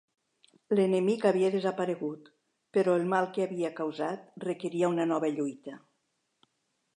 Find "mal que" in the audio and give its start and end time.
3.11-3.45